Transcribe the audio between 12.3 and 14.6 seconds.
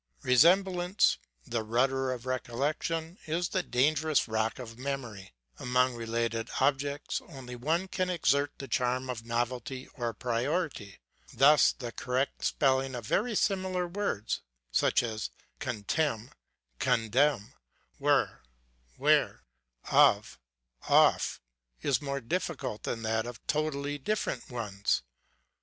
spelling of very similar words,